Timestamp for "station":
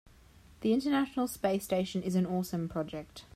1.63-2.01